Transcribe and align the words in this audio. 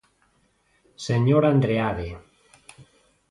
Señor 1.07 1.43
Andreade. 1.53 2.09